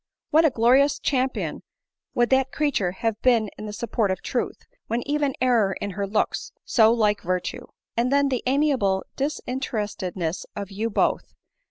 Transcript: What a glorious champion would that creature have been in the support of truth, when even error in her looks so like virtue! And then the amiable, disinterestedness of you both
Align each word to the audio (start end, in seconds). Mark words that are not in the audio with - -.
What 0.31 0.45
a 0.45 0.49
glorious 0.49 0.97
champion 0.97 1.61
would 2.15 2.31
that 2.31 2.51
creature 2.51 2.91
have 2.91 3.21
been 3.21 3.51
in 3.55 3.67
the 3.67 3.71
support 3.71 4.09
of 4.09 4.23
truth, 4.23 4.65
when 4.87 5.07
even 5.07 5.35
error 5.39 5.73
in 5.79 5.91
her 5.91 6.07
looks 6.07 6.51
so 6.65 6.91
like 6.91 7.21
virtue! 7.21 7.67
And 7.95 8.11
then 8.11 8.29
the 8.29 8.41
amiable, 8.47 9.03
disinterestedness 9.15 10.47
of 10.55 10.71
you 10.71 10.89
both 10.89 11.35